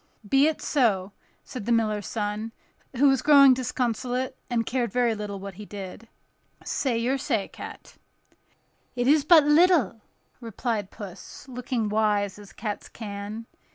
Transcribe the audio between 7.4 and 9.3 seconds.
cat." "It is